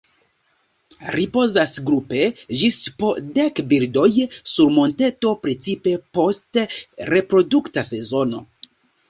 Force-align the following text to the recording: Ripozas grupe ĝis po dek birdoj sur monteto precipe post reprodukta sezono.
Ripozas 1.15 1.75
grupe 1.89 2.21
ĝis 2.61 2.77
po 3.03 3.11
dek 3.35 3.61
birdoj 3.75 4.07
sur 4.55 4.73
monteto 4.79 5.35
precipe 5.45 5.95
post 6.21 6.63
reprodukta 7.13 7.87
sezono. 7.93 8.43